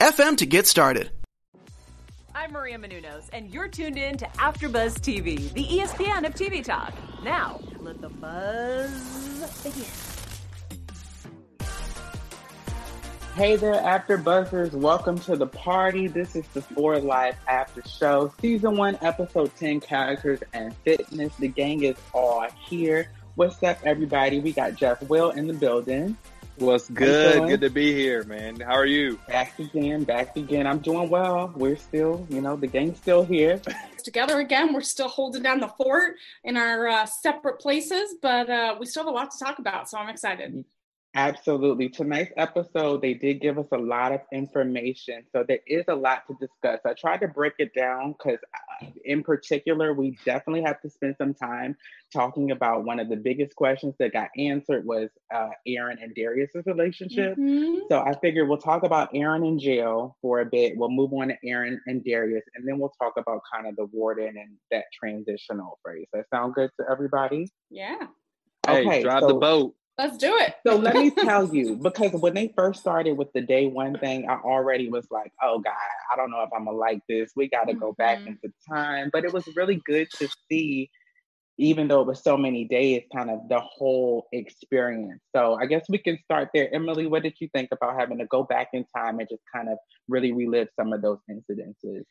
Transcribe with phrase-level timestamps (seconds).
[0.00, 1.10] anchor.fm FM to get started.
[2.34, 6.94] I'm Maria Menounos, and you're tuned in to AfterBuzz TV, the ESPN of TV talk.
[7.22, 9.84] Now, let the buzz begin.
[13.34, 14.72] Hey there, After Buzzers.
[14.72, 16.06] Welcome to the party.
[16.06, 21.34] This is the For Life After Show, Season 1, Episode 10 Characters and Fitness.
[21.36, 23.08] The gang is all here.
[23.36, 24.40] What's up, everybody?
[24.40, 26.16] We got Jeff Will in the building.
[26.58, 27.48] What's good?
[27.48, 28.60] Good to be here, man.
[28.60, 29.18] How are you?
[29.26, 30.66] Back again, back again.
[30.66, 31.52] I'm doing well.
[31.56, 33.60] We're still, you know, the gang's still here.
[34.04, 38.76] Together again, we're still holding down the fort in our uh, separate places, but uh,
[38.78, 40.64] we still have a lot to talk about, so I'm excited.
[41.14, 41.90] Absolutely.
[41.90, 45.24] Tonight's episode, they did give us a lot of information.
[45.30, 46.80] So there is a lot to discuss.
[46.86, 51.16] I tried to break it down because, uh, in particular, we definitely have to spend
[51.18, 51.76] some time
[52.14, 56.64] talking about one of the biggest questions that got answered was uh, Aaron and Darius's
[56.64, 57.36] relationship.
[57.36, 57.80] Mm-hmm.
[57.90, 60.78] So I figured we'll talk about Aaron in jail for a bit.
[60.78, 63.84] We'll move on to Aaron and Darius, and then we'll talk about kind of the
[63.84, 66.06] warden and that transitional phrase.
[66.14, 67.48] That sound good to everybody?
[67.68, 68.06] Yeah.
[68.66, 69.74] Hey, okay, drive so, the boat.
[70.02, 70.54] Let's do it.
[70.66, 74.28] so let me tell you, because when they first started with the day one thing,
[74.28, 75.72] I already was like, oh God,
[76.12, 77.30] I don't know if I'm gonna like this.
[77.36, 77.78] We gotta mm-hmm.
[77.78, 78.30] go back mm-hmm.
[78.42, 79.10] into time.
[79.12, 80.90] But it was really good to see,
[81.56, 85.22] even though it was so many days, kind of the whole experience.
[85.36, 86.74] So I guess we can start there.
[86.74, 89.68] Emily, what did you think about having to go back in time and just kind
[89.68, 92.02] of really relive some of those incidences?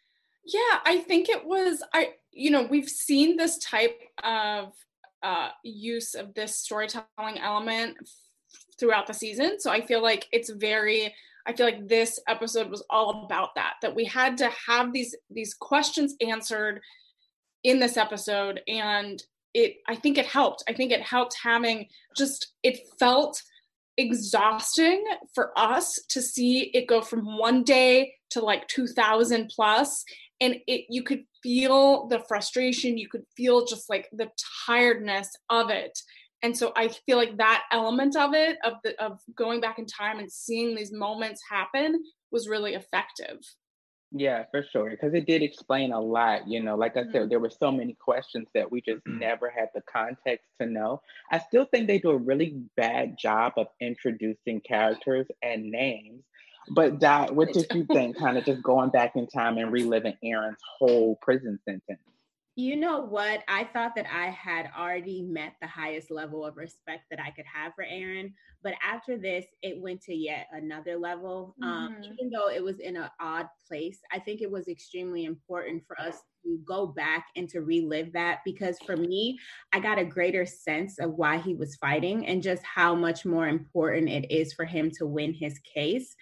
[0.46, 4.72] Yeah, I think it was I you know, we've seen this type of
[5.24, 7.98] uh, use of this storytelling element
[8.80, 9.60] throughout the season.
[9.60, 11.14] So I feel like it's very
[11.46, 15.16] I feel like this episode was all about that that we had to have these
[15.30, 16.82] these questions answered
[17.64, 19.22] in this episode and
[19.54, 20.64] it I think it helped.
[20.68, 23.42] I think it helped having just it felt
[23.98, 25.04] exhausting
[25.36, 30.06] for us to see it go from one day to like 2000 plus
[30.42, 34.30] and it you could feel the frustration you could feel just like the
[34.66, 35.98] tiredness of it
[36.44, 39.86] and so i feel like that element of it of the of going back in
[39.86, 43.38] time and seeing these moments happen was really effective
[44.14, 47.12] yeah for sure because it did explain a lot you know like i mm-hmm.
[47.12, 49.20] said there were so many questions that we just mm-hmm.
[49.20, 53.54] never had the context to know i still think they do a really bad job
[53.56, 56.24] of introducing characters and names
[56.70, 58.18] but Dot, what did you think?
[58.18, 62.00] kind of just going back in time and reliving Aaron's whole prison sentence.
[62.56, 63.44] You know what?
[63.48, 67.46] I thought that I had already met the highest level of respect that I could
[67.52, 68.34] have for Aaron.
[68.62, 71.56] But after this, it went to yet another level.
[71.64, 72.04] Um, mm-hmm.
[72.04, 76.00] even though it was in an odd place, I think it was extremely important for
[76.00, 79.40] us to go back and to relive that because for me,
[79.74, 83.48] I got a greater sense of why he was fighting and just how much more
[83.48, 86.16] important it is for him to win his case.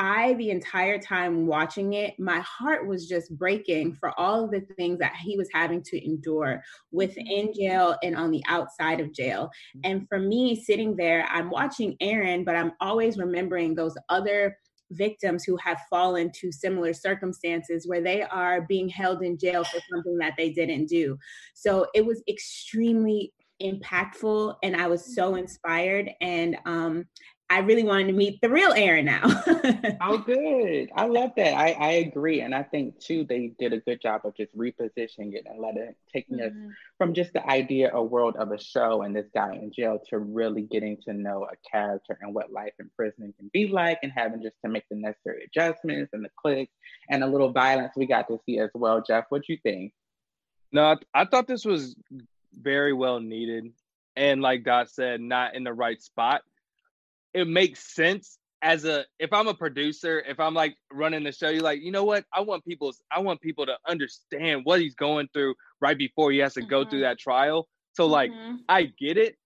[0.00, 4.62] I, the entire time watching it, my heart was just breaking for all of the
[4.62, 7.60] things that he was having to endure within mm-hmm.
[7.60, 9.50] jail and on the outside of jail.
[9.84, 14.56] And for me, sitting there, I'm watching Aaron, but I'm always remembering those other
[14.92, 19.80] victims who have fallen to similar circumstances where they are being held in jail for
[19.92, 21.18] something that they didn't do.
[21.52, 25.40] So it was extremely impactful and I was so mm-hmm.
[25.40, 26.10] inspired.
[26.22, 27.04] And um,
[27.52, 29.22] I really wanted to meet the real Aaron now.
[30.00, 30.88] oh, good.
[30.94, 31.52] I love that.
[31.54, 32.42] I, I agree.
[32.42, 35.96] And I think, too, they did a good job of just repositioning it and letting
[36.14, 36.68] taking mm-hmm.
[36.68, 40.00] us from just the idea, a world of a show and this guy in jail
[40.10, 43.98] to really getting to know a character and what life in prison can be like
[44.04, 46.72] and having just to make the necessary adjustments and the clicks
[47.08, 49.02] and a little violence we got to see as well.
[49.04, 49.92] Jeff, what you think?
[50.70, 51.96] No, I, I thought this was
[52.54, 53.72] very well needed.
[54.14, 56.42] And like Dot said, not in the right spot
[57.34, 61.48] it makes sense as a if I'm a producer, if I'm like running the show,
[61.48, 62.24] you're like, you know what?
[62.32, 66.38] I want people I want people to understand what he's going through right before he
[66.38, 66.70] has to mm-hmm.
[66.70, 67.10] go through mm-hmm.
[67.10, 67.68] that trial.
[67.94, 68.56] So like mm-hmm.
[68.68, 69.36] I get it.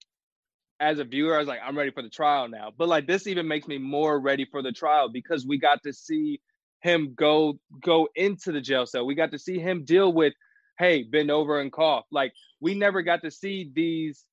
[0.81, 2.73] As a viewer, I was like, I'm ready for the trial now.
[2.77, 5.93] But like this even makes me more ready for the trial because we got to
[5.93, 6.41] see
[6.81, 9.07] him go go into the jail cell.
[9.07, 10.35] We got to see him deal with,
[10.79, 12.05] hey, bend over and cough.
[12.11, 14.25] Like we never got to see these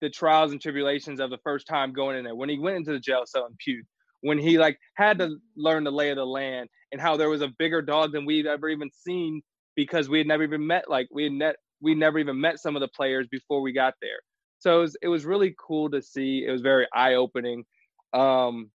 [0.00, 2.34] the trials and tribulations of the first time going in there.
[2.34, 3.86] When he went into the jail cell and puked,
[4.20, 7.42] when he like had to learn the lay of the land and how there was
[7.42, 9.42] a bigger dog than we'd ever even seen
[9.76, 12.74] because we had never even met like we had net we never even met some
[12.74, 14.18] of the players before we got there.
[14.58, 16.44] So it was it was really cool to see.
[16.46, 17.64] It was very eye opening.
[18.12, 18.70] Um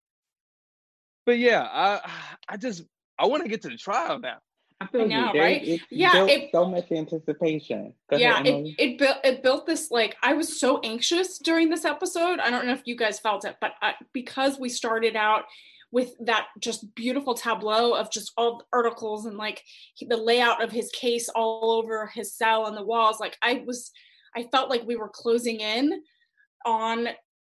[1.27, 2.11] but yeah, I
[2.49, 2.85] I just
[3.19, 4.39] I want to get to the trial now.
[4.83, 5.67] I feel know, right?
[5.67, 7.95] It yeah, it, so much anticipation.
[8.11, 11.69] Go yeah, ahead, it, it built it built this like I was so anxious during
[11.71, 12.39] this episode.
[12.41, 15.45] I don't know if you guys felt it, but I, because we started out
[15.93, 19.63] with that just beautiful tableau of just all the articles and like
[20.01, 23.93] the layout of his case all over his cell and the walls, like I was,
[24.35, 26.03] I felt like we were closing in
[26.65, 27.09] on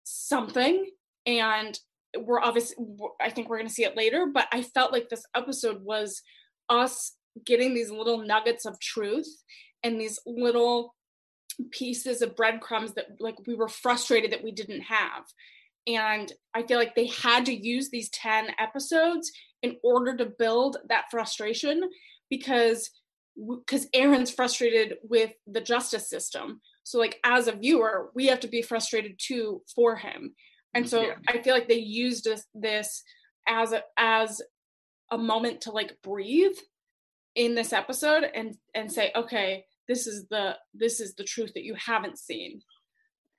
[0.03, 0.89] something,
[1.27, 1.77] and
[2.17, 2.83] we're obviously,
[3.21, 6.21] I think we're going to see it later, but I felt like this episode was
[6.69, 7.13] us
[7.45, 9.27] getting these little nuggets of truth
[9.83, 10.95] and these little
[11.71, 15.23] pieces of breadcrumbs that like we were frustrated that we didn't have.
[15.85, 19.31] And i feel like they had to use these 10 episodes
[19.61, 21.81] in order to build that frustration
[22.29, 22.89] because
[23.65, 26.61] because aaron's frustrated with the justice system.
[26.83, 30.35] So like as a viewer we have to be frustrated too for him.
[30.73, 31.15] And so yeah.
[31.27, 33.03] i feel like they used this, this
[33.47, 34.41] as a as
[35.11, 36.57] a moment to like breathe
[37.35, 41.63] in this episode and and say okay this is the this is the truth that
[41.63, 42.61] you haven't seen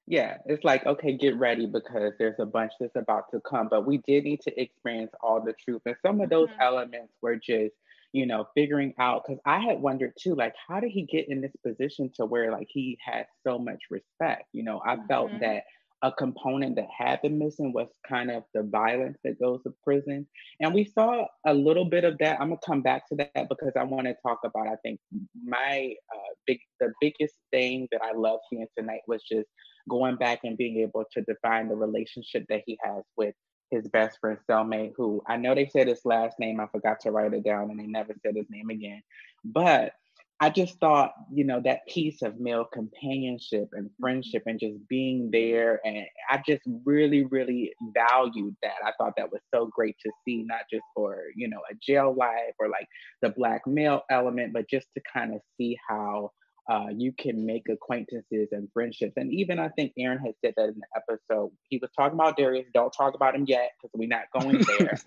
[0.07, 3.87] yeah it's like okay get ready because there's a bunch that's about to come but
[3.87, 6.61] we did need to experience all the truth and some of those mm-hmm.
[6.61, 7.75] elements were just
[8.13, 11.41] you know figuring out because i had wondered too like how did he get in
[11.41, 15.07] this position to where like he had so much respect you know i mm-hmm.
[15.07, 15.63] felt that
[16.05, 20.27] a component that had been missing was kind of the violence that goes to prison.
[20.61, 22.39] And we saw a little bit of that.
[22.39, 24.69] I'm gonna come back to that because I want to talk about.
[24.69, 25.01] I think
[25.43, 29.49] my uh, big, the biggest thing that I love seeing tonight was just
[29.89, 33.35] going back and being able to define the relationship that he has with
[33.71, 36.61] his best friend cellmate, who I know they said his last name.
[36.61, 39.03] I forgot to write it down, and they never said his name again.
[39.43, 39.95] But
[40.45, 44.03] I just thought, you know, that piece of male companionship and mm-hmm.
[44.03, 45.81] friendship and just being there.
[45.87, 48.75] And I just really, really valued that.
[48.85, 52.15] I thought that was so great to see, not just for, you know, a jail
[52.15, 52.87] life or like
[53.23, 56.31] the black male element, but just to kind of see how
[56.69, 59.13] uh, you can make acquaintances and friendships.
[59.17, 61.51] And even I think Aaron had said that in the episode.
[61.69, 62.67] He was talking about Darius.
[62.73, 64.99] Don't talk about him yet because we're not going there.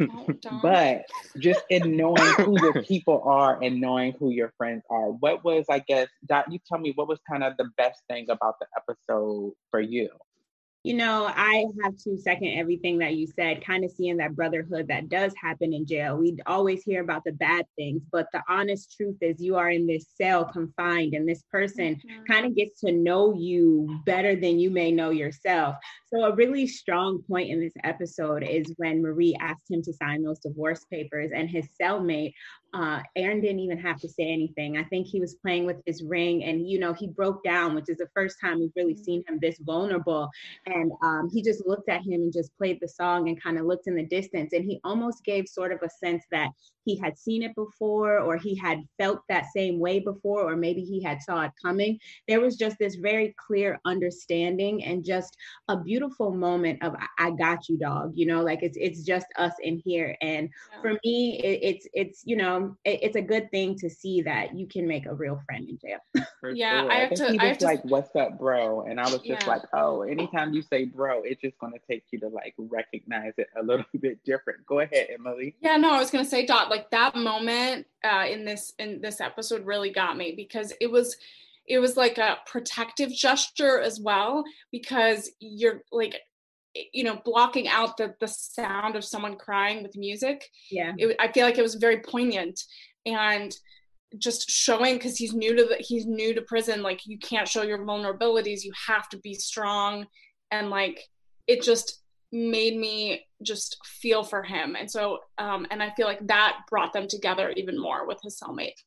[0.62, 1.06] but
[1.39, 5.65] just in knowing who your people are and knowing who your friends are, what was,
[5.69, 8.68] I guess, Dot, you tell me what was kind of the best thing about the
[8.77, 10.09] episode for you?
[10.87, 14.87] You know, I have to second everything that you said, kind of seeing that brotherhood
[14.87, 16.15] that does happen in jail.
[16.15, 19.85] We always hear about the bad things, but the honest truth is you are in
[19.85, 22.23] this cell confined, and this person mm-hmm.
[22.23, 25.75] kind of gets to know you better than you may know yourself.
[26.13, 30.24] So, a really strong point in this episode is when Marie asked him to sign
[30.24, 32.33] those divorce papers, and his cellmate
[32.74, 34.77] uh, Aaron didn't even have to say anything.
[34.77, 37.90] I think he was playing with his ring and, you know, he broke down, which
[37.90, 40.30] is the first time we've really seen him this vulnerable.
[40.66, 43.66] And um, he just looked at him and just played the song and kind of
[43.66, 44.54] looked in the distance.
[44.54, 46.49] And he almost gave sort of a sense that
[46.87, 50.81] he had seen it before or he had felt that same way before or maybe
[50.81, 55.35] he had saw it coming there was just this very clear understanding and just
[55.67, 59.51] a beautiful moment of i got you dog you know like it's it's just us
[59.61, 60.81] in here and yeah.
[60.81, 64.57] for me it, it's it's you know it, it's a good thing to see that
[64.57, 65.99] you can make a real friend in jail
[66.53, 66.91] yeah sure.
[66.91, 67.87] i have I to he was I have like to...
[67.89, 69.47] what's up bro and i was just yeah.
[69.47, 73.33] like oh anytime you say bro it's just going to take you to like recognize
[73.37, 76.45] it a little bit different go ahead emily yeah no i was going to say
[76.45, 80.73] dot like like that moment uh, in this in this episode really got me because
[80.79, 81.15] it was
[81.67, 86.15] it was like a protective gesture as well because you're like
[86.93, 90.43] you know blocking out the the sound of someone crying with music.
[90.69, 90.93] Yeah.
[90.97, 92.59] It, i feel like it was very poignant
[93.05, 93.55] and
[94.17, 97.63] just showing because he's new to the he's new to prison like you can't show
[97.63, 100.05] your vulnerabilities you have to be strong
[100.49, 101.03] and like
[101.45, 106.25] it just made me just feel for him and so um and i feel like
[106.27, 108.83] that brought them together even more with his cellmate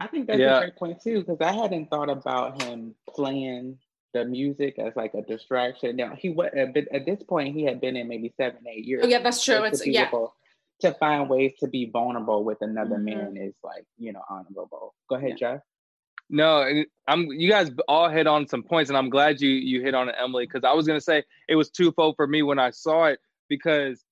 [0.00, 0.56] i think that's yeah.
[0.56, 3.78] a great point too because i hadn't thought about him playing
[4.14, 5.96] the music as like a distraction.
[5.96, 9.02] Now he was at this point he had been in maybe seven, eight years.
[9.04, 9.64] Oh yeah, that's true.
[9.64, 10.10] It's yeah.
[10.82, 13.04] To find ways to be vulnerable with another mm-hmm.
[13.04, 14.94] man is like you know honorable.
[15.08, 15.54] Go ahead, yeah.
[15.54, 15.60] Jeff.
[16.30, 17.26] No, I'm.
[17.26, 20.14] You guys all hit on some points, and I'm glad you you hit on it,
[20.22, 23.18] Emily, because I was gonna say it was twofold for me when I saw it
[23.48, 24.04] because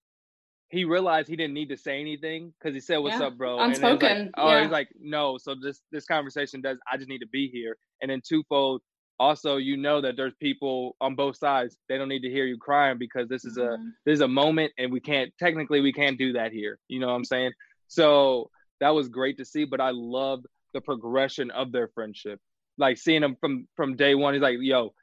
[0.69, 3.27] he realized he didn't need to say anything because he said, "What's yeah.
[3.27, 4.11] up, bro?" Unspoken.
[4.11, 4.63] And like, oh, yeah.
[4.63, 6.79] he's like, "No." So this this conversation does.
[6.91, 7.77] I just need to be here.
[8.01, 8.83] And then twofold,
[9.19, 11.77] also, you know that there's people on both sides.
[11.89, 13.73] They don't need to hear you crying because this is mm-hmm.
[13.75, 16.79] a this is a moment, and we can't technically we can't do that here.
[16.89, 17.53] You know what I'm saying?
[17.89, 19.65] So that was great to see.
[19.65, 20.45] But I love
[20.76, 22.38] the progression of their friendship.
[22.78, 24.35] Like seeing him from from day one.
[24.35, 24.95] He's like, "Yo,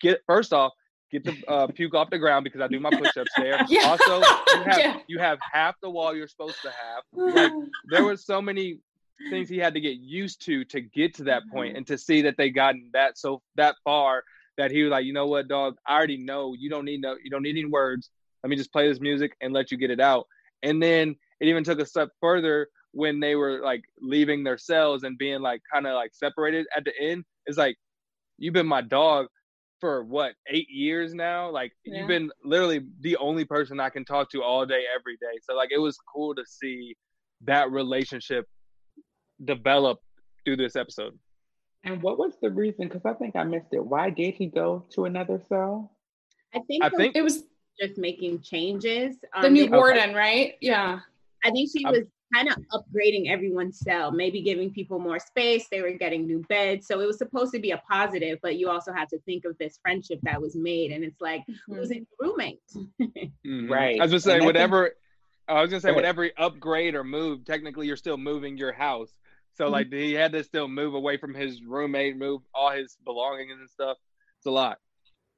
[0.00, 0.72] get first off."
[1.12, 3.60] get the uh, puke off the ground because I do my push-ups there.
[3.68, 3.86] yeah.
[3.86, 4.98] Also, you have yeah.
[5.06, 7.34] you have half the wall you're supposed to have.
[7.34, 7.52] Like
[7.90, 8.78] there were so many
[9.30, 11.76] things he had to get used to to get to that mm-hmm.
[11.76, 14.24] and to see that they gotten that so that far
[14.58, 17.16] that he was like, you know what, dog, I already know you don't need no
[17.22, 18.10] you don't need any words.
[18.42, 20.26] Let me just play this music and let you get it out.
[20.64, 25.02] And then it even took a step further when they were like leaving their cells
[25.02, 27.24] and being like kind of like separated at the end.
[27.46, 27.76] It's like
[28.38, 29.26] you've been my dog
[29.82, 31.98] for what eight years now like yeah.
[31.98, 35.56] you've been literally the only person i can talk to all day every day so
[35.56, 36.96] like it was cool to see
[37.40, 38.46] that relationship
[39.44, 39.98] develop
[40.44, 41.18] through this episode
[41.82, 44.84] and what was the reason because i think i missed it why did he go
[44.88, 45.90] to another cell
[46.54, 47.42] i think, I think it was
[47.80, 50.14] just making changes the um, new warden okay.
[50.14, 51.00] right yeah
[51.44, 55.66] i think she was kind of upgrading everyone's cell, maybe giving people more space.
[55.70, 56.86] They were getting new beds.
[56.86, 59.56] So it was supposed to be a positive, but you also have to think of
[59.58, 60.92] this friendship that was made.
[60.92, 61.72] And it's like mm-hmm.
[61.72, 62.60] losing a roommate.
[63.00, 63.70] mm-hmm.
[63.70, 64.00] Right.
[64.00, 64.92] I was gonna say, whatever
[65.48, 69.12] I was gonna say, whatever upgrade or move, technically you're still moving your house.
[69.54, 69.72] So mm-hmm.
[69.72, 73.68] like he had to still move away from his roommate, move all his belongings and
[73.68, 73.98] stuff.
[74.38, 74.78] It's a lot.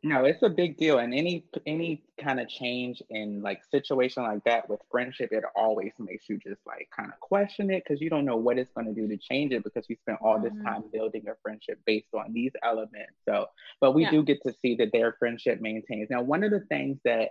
[0.06, 4.44] No, it's a big deal, and any any kind of change in like situation like
[4.44, 8.10] that with friendship, it always makes you just like kind of question it because you
[8.10, 10.52] don't know what it's going to do to change it because you spent all this
[10.52, 10.66] mm-hmm.
[10.66, 13.14] time building a friendship based on these elements.
[13.26, 13.46] So,
[13.80, 14.10] but we yeah.
[14.10, 16.10] do get to see that their friendship maintains.
[16.10, 17.30] Now, one of the things that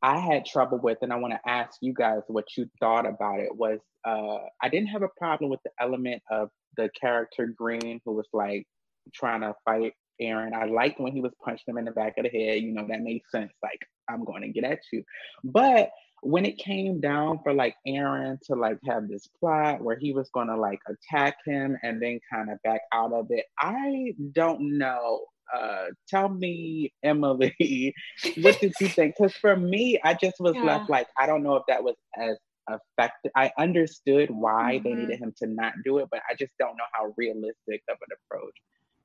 [0.00, 3.40] I had trouble with, and I want to ask you guys what you thought about
[3.40, 8.00] it was uh, I didn't have a problem with the element of the character Green
[8.06, 8.66] who was like
[9.12, 10.54] trying to fight Aaron.
[10.54, 12.62] I liked when he was punching him in the back of the head.
[12.62, 13.52] You know, that made sense.
[13.62, 15.02] Like, I'm going to get at you.
[15.44, 15.90] But
[16.22, 20.28] when it came down for like Aaron to like have this plot where he was
[20.30, 24.78] going to like attack him and then kind of back out of it, I don't
[24.78, 25.20] know.
[25.54, 27.54] Uh, tell me, Emily,
[28.38, 29.14] what did you think?
[29.16, 30.64] Because for me, I just was yeah.
[30.64, 32.36] left like, I don't know if that was as
[32.68, 33.30] effective.
[33.36, 34.84] I understood why mm-hmm.
[34.84, 37.96] they needed him to not do it, but I just don't know how realistic of
[38.08, 38.54] an approach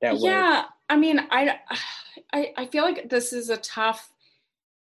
[0.02, 1.58] that yeah i mean I,
[2.32, 4.12] I i feel like this is a tough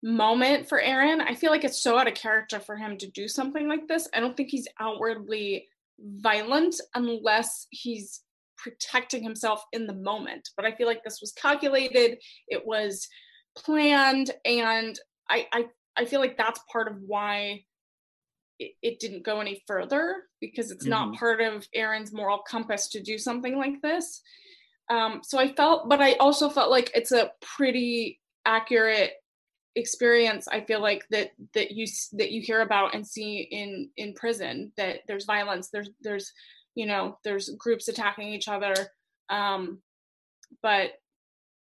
[0.04, 1.22] moment for aaron.
[1.22, 4.08] I feel like it's so out of character for him to do something like this.
[4.14, 5.68] I don't think he's outwardly
[6.00, 8.22] violent unless he's
[8.58, 10.50] protecting himself in the moment.
[10.56, 13.08] But i feel like this was calculated it was
[13.56, 17.64] planned and i i, I feel like that's part of why
[18.60, 21.12] it, it didn't go any further because it's mm-hmm.
[21.12, 24.22] not part of aaron's moral compass to do something like this
[24.90, 29.14] um, so I felt, but I also felt like it's a pretty accurate
[29.76, 30.48] experience.
[30.48, 34.72] I feel like that that you that you hear about and see in in prison
[34.78, 36.32] that there's violence, there's there's
[36.76, 38.74] you know there's groups attacking each other,
[39.30, 39.80] um,
[40.62, 40.92] but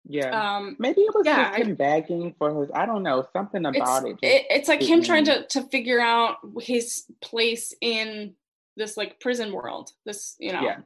[0.03, 0.57] yeah.
[0.57, 2.71] Um, Maybe it was yeah, just him begging for his.
[2.73, 4.45] I don't know something about it's, it, it.
[4.49, 8.33] It's like him trying to to figure out his place in
[8.77, 9.91] this like prison world.
[10.05, 10.61] This you know.
[10.61, 10.77] Yeah.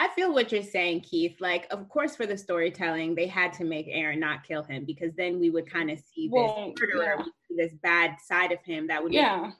[0.00, 1.36] I feel what you're saying, Keith.
[1.40, 5.12] Like, of course, for the storytelling, they had to make Aaron not kill him because
[5.16, 7.24] then we would kind of see this well, murderer, yeah.
[7.50, 9.50] this bad side of him that would yeah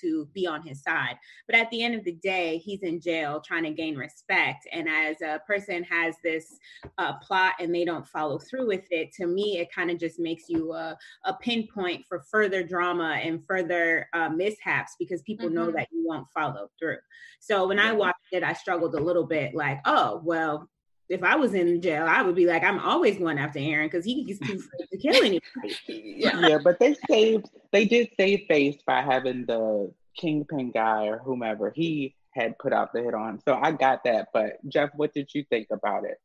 [0.00, 1.16] to be on his side.
[1.46, 4.66] But at the end of the day, he's in jail trying to gain respect.
[4.72, 6.58] And as a person has this
[6.98, 10.18] uh, plot and they don't follow through with it, to me, it kind of just
[10.18, 15.54] makes you a, a, pinpoint for further drama and further uh, mishaps because people mm-hmm.
[15.54, 16.98] know that you won't follow through.
[17.40, 20.68] So when I watched it, I struggled a little bit like, oh, well,
[21.10, 24.04] if I was in jail, I would be like, I'm always going after Aaron because
[24.04, 25.76] he's too afraid to kill anybody.
[26.16, 26.48] yeah.
[26.48, 31.72] yeah, but they saved, they did save face by having the kingpin guy or whomever
[31.74, 33.40] he had put out the hit on.
[33.44, 34.28] So I got that.
[34.32, 36.18] But Jeff, what did you think about it?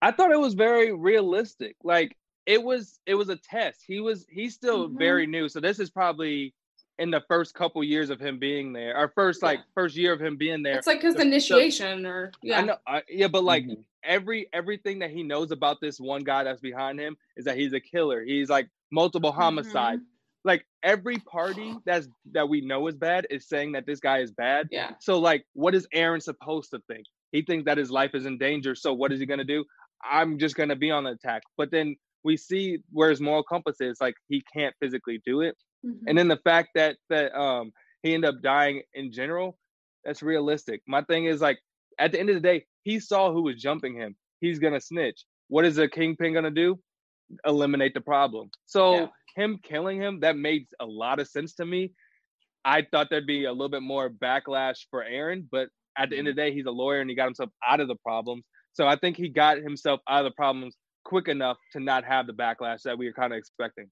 [0.00, 1.74] I thought it was very realistic.
[1.82, 3.82] Like it was, it was a test.
[3.84, 4.98] He was, he's still mm-hmm.
[4.98, 5.48] very new.
[5.48, 6.54] So this is probably
[6.98, 10.20] in the first couple years of him being there, our first like first year of
[10.20, 10.78] him being there.
[10.78, 13.80] It's like his initiation, or yeah, I know, I, yeah, but like mm-hmm.
[14.02, 17.72] every everything that he knows about this one guy that's behind him is that he's
[17.72, 18.24] a killer.
[18.24, 20.00] He's like multiple homicides.
[20.00, 20.10] Mm-hmm.
[20.44, 24.30] Like every party that's that we know is bad is saying that this guy is
[24.30, 24.68] bad.
[24.70, 24.92] Yeah.
[25.00, 27.04] So like, what is Aaron supposed to think?
[27.32, 28.74] He thinks that his life is in danger.
[28.74, 29.64] So what is he gonna do?
[30.08, 31.42] I'm just gonna be on the attack.
[31.56, 33.98] But then we see where his moral compass is.
[34.00, 35.56] Like he can't physically do it.
[35.84, 36.08] Mm-hmm.
[36.08, 39.58] And then the fact that that um he ended up dying in general,
[40.04, 40.82] that's realistic.
[40.86, 41.58] My thing is like
[41.98, 44.16] at the end of the day, he saw who was jumping him.
[44.40, 45.24] He's gonna snitch.
[45.48, 46.78] What is a kingpin gonna do?
[47.44, 48.50] Eliminate the problem.
[48.66, 49.06] So yeah.
[49.34, 51.92] him killing him, that made a lot of sense to me.
[52.64, 56.28] I thought there'd be a little bit more backlash for Aaron, but at the end
[56.28, 56.44] of mm-hmm.
[56.44, 58.44] the day, he's a lawyer and he got himself out of the problems.
[58.72, 62.26] So I think he got himself out of the problems quick enough to not have
[62.26, 63.88] the backlash that we were kind of expecting.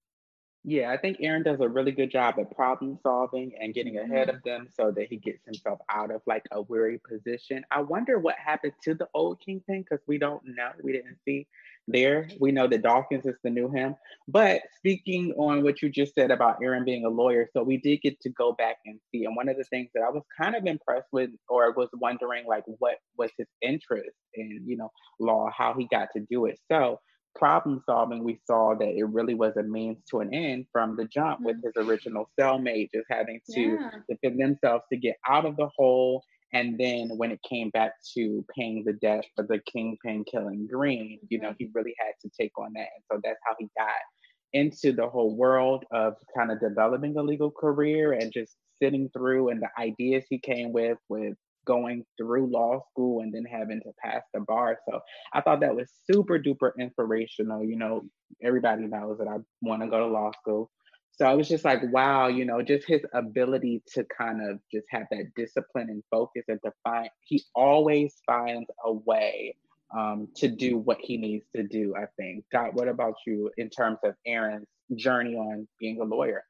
[0.66, 4.28] Yeah, I think Aaron does a really good job at problem solving and getting ahead
[4.28, 4.36] mm-hmm.
[4.36, 7.64] of them so that he gets himself out of like a weary position.
[7.70, 10.70] I wonder what happened to the old Kingpin because we don't know.
[10.82, 11.46] We didn't see
[11.86, 12.30] there.
[12.40, 13.94] We know that Dawkins is the new him.
[14.26, 18.00] But speaking on what you just said about Aaron being a lawyer, so we did
[18.00, 19.26] get to go back and see.
[19.26, 22.46] And one of the things that I was kind of impressed with or was wondering
[22.46, 24.90] like what was his interest in, you know,
[25.20, 26.58] law, how he got to do it.
[26.70, 27.00] So
[27.34, 31.06] problem solving, we saw that it really was a means to an end from the
[31.06, 31.46] jump mm-hmm.
[31.46, 33.90] with his original cellmate just having to yeah.
[34.08, 36.22] defend themselves to get out of the hole.
[36.52, 41.18] And then when it came back to paying the debt for the kingpin killing Green,
[41.28, 42.88] you know, he really had to take on that.
[42.94, 43.88] And so that's how he got
[44.52, 49.50] into the whole world of kind of developing a legal career and just sitting through
[49.50, 51.34] and the ideas he came with with
[51.64, 54.78] going through law school and then having to pass the bar.
[54.88, 55.00] So
[55.32, 57.64] I thought that was super duper inspirational.
[57.64, 58.04] You know,
[58.42, 60.70] everybody knows that I want to go to law school.
[61.16, 64.86] So I was just like, wow, you know, just his ability to kind of just
[64.90, 69.54] have that discipline and focus and to find, he always finds a way
[69.96, 72.44] um, to do what he needs to do, I think.
[72.52, 74.66] Dot, what about you in terms of Aaron's
[74.96, 76.42] journey on being a lawyer?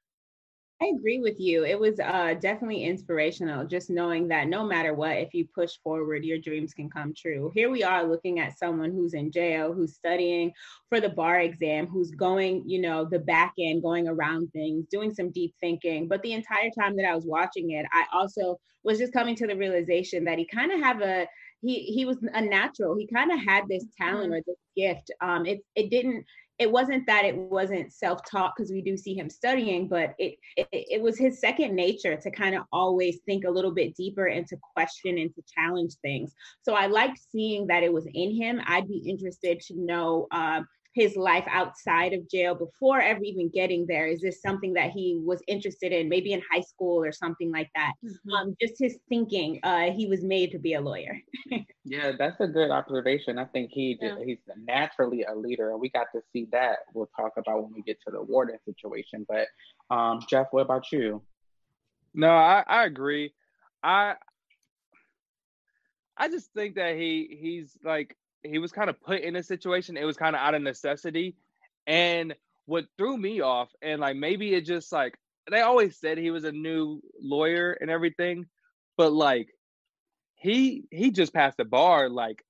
[0.84, 1.64] I agree with you.
[1.64, 6.24] It was uh, definitely inspirational just knowing that no matter what, if you push forward,
[6.24, 7.50] your dreams can come true.
[7.54, 10.52] Here we are looking at someone who's in jail, who's studying
[10.90, 15.14] for the bar exam, who's going, you know, the back end, going around things, doing
[15.14, 16.06] some deep thinking.
[16.06, 19.46] But the entire time that I was watching it, I also was just coming to
[19.46, 21.26] the realization that he kind of have a
[21.62, 22.94] he he was a natural.
[22.94, 24.34] He kind of had this talent mm-hmm.
[24.34, 25.10] or this gift.
[25.22, 26.26] Um, it it didn't
[26.58, 30.68] it wasn't that it wasn't self-taught because we do see him studying but it, it,
[30.72, 34.46] it was his second nature to kind of always think a little bit deeper and
[34.46, 36.34] to question and to challenge things.
[36.62, 38.60] So i liked seeing that it was in him.
[38.66, 40.62] I'd be interested to know uh,
[40.94, 44.06] his life outside of jail before ever even getting there?
[44.06, 47.68] Is this something that he was interested in, maybe in high school or something like
[47.74, 47.92] that?
[48.04, 48.32] Mm-hmm.
[48.32, 49.58] Um, just his thinking.
[49.62, 51.18] Uh, he was made to be a lawyer.
[51.84, 53.38] yeah, that's a good observation.
[53.38, 54.16] I think he yeah.
[54.24, 56.78] he's naturally a leader, and we got to see that.
[56.94, 59.26] We'll talk about when we get to the warden situation.
[59.28, 59.48] But
[59.94, 61.22] um, Jeff, what about you?
[62.14, 63.34] No, I, I agree.
[63.82, 64.14] I
[66.16, 69.96] I just think that he he's like he was kind of put in a situation.
[69.96, 71.36] It was kind of out of necessity.
[71.86, 72.34] And
[72.66, 75.18] what threw me off, and like maybe it just like
[75.50, 78.46] they always said he was a new lawyer and everything,
[78.96, 79.48] but like
[80.36, 82.42] he he just passed the bar like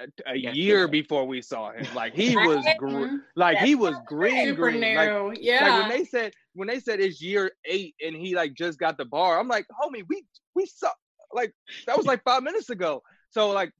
[0.00, 1.86] a, a yes, year before we saw him.
[1.94, 4.96] Like he was gr- like he was green green.
[4.96, 5.68] Like, yeah.
[5.68, 8.96] Like when they said when they said it's year eight and he like just got
[8.96, 10.90] the bar, I'm like, homie, we we saw
[11.32, 11.52] like
[11.86, 13.02] that was like five minutes ago.
[13.30, 13.72] So like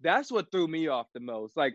[0.00, 1.56] that's what threw me off the most.
[1.56, 1.74] Like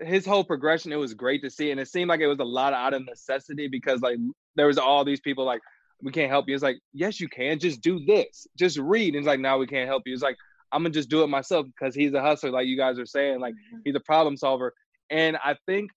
[0.00, 2.44] his whole progression, it was great to see, and it seemed like it was a
[2.44, 4.18] lot out of necessity because like
[4.56, 5.60] there was all these people like
[6.02, 6.54] we can't help you.
[6.54, 7.58] It's like yes, you can.
[7.58, 8.46] Just do this.
[8.56, 9.14] Just read.
[9.14, 10.12] And it's like now we can't help you.
[10.12, 10.36] It's like
[10.72, 13.40] I'm gonna just do it myself because he's a hustler, like you guys are saying.
[13.40, 13.78] Like mm-hmm.
[13.84, 14.74] he's a problem solver,
[15.10, 15.90] and I think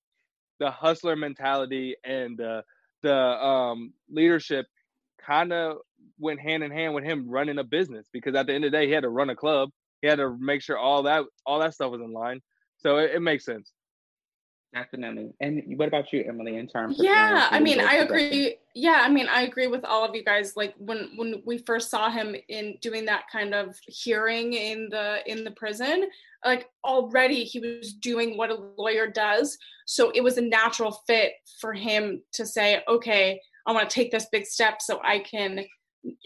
[0.59, 2.63] the hustler mentality and the
[3.01, 4.67] the um, leadership
[5.25, 5.77] kind of
[6.19, 8.77] went hand in hand with him running a business because at the end of the
[8.77, 9.69] day he had to run a club
[10.01, 12.41] he had to make sure all that all that stuff was in line.
[12.77, 13.71] So it, it makes sense.
[14.73, 15.33] Definitely.
[15.41, 18.55] And what about you, Emily, in terms of Yeah, I mean, I agree.
[18.73, 20.53] Yeah, I mean, I agree with all of you guys.
[20.55, 25.19] Like when when we first saw him in doing that kind of hearing in the
[25.25, 26.09] in the prison,
[26.45, 29.57] like already he was doing what a lawyer does.
[29.87, 34.09] So it was a natural fit for him to say, okay, I want to take
[34.09, 35.65] this big step so I can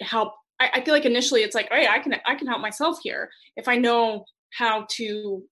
[0.01, 2.61] help I, I feel like initially it's like, oh yeah, I can I can help
[2.61, 5.43] myself here if I know how to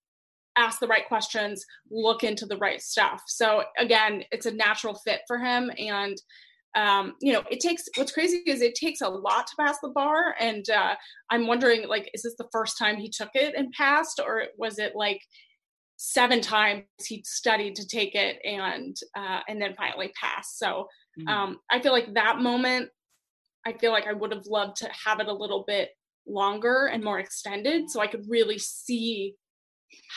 [0.56, 3.24] ask the right questions, look into the right stuff.
[3.28, 6.18] So again, it's a natural fit for him, and
[6.76, 9.90] um, you know, it takes what's crazy is it takes a lot to pass the
[9.90, 10.36] bar.
[10.40, 10.96] And uh,
[11.30, 14.80] I'm wondering, like, is this the first time he took it and passed, or was
[14.80, 15.22] it like
[15.98, 20.58] seven times he studied to take it and uh, and then finally passed?
[20.58, 20.88] So
[21.20, 21.28] mm-hmm.
[21.28, 22.90] um, I feel like that moment,
[23.66, 25.92] I feel like I would have loved to have it a little bit
[26.28, 29.36] longer and more extended, so I could really see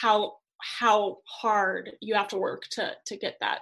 [0.00, 3.60] how how hard you have to work to to get that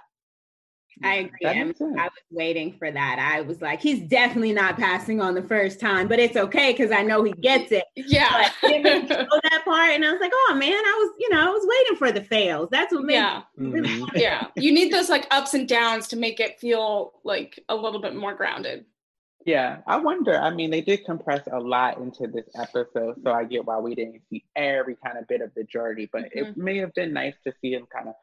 [1.03, 1.45] I agree.
[1.45, 3.19] I, I, was waiting for that.
[3.19, 6.91] I was like, he's definitely not passing on the first time, but it's okay because
[6.91, 7.83] I know he gets it.
[7.95, 8.49] Yeah.
[8.63, 11.67] know that part, and I was like, oh man, I was, you know, I was
[11.67, 12.69] waiting for the fails.
[12.71, 13.15] That's what made.
[13.15, 13.41] Yeah.
[13.57, 14.17] Really mm-hmm.
[14.17, 14.47] yeah.
[14.55, 18.15] You need those like ups and downs to make it feel like a little bit
[18.15, 18.85] more grounded.
[19.45, 20.35] Yeah, I wonder.
[20.35, 23.93] I mean, they did compress a lot into this episode, so I get why we
[23.93, 26.39] didn't see every kind of bit of the journey, but mm-hmm.
[26.39, 28.15] it may have been nice to see him kind of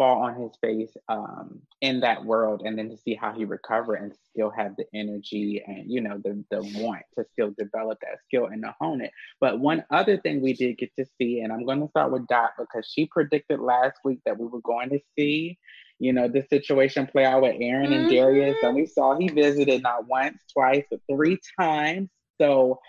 [0.00, 3.96] fall on his face um, in that world and then to see how he recover
[3.96, 8.18] and still have the energy and you know the the want to still develop that
[8.24, 9.10] skill and to hone it
[9.42, 12.26] but one other thing we did get to see and i'm going to start with
[12.28, 15.58] dot because she predicted last week that we were going to see
[16.00, 18.14] you know the situation play out with aaron and mm-hmm.
[18.14, 22.08] darius and we saw he visited not once twice but three times
[22.40, 22.80] so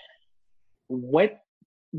[0.87, 1.41] what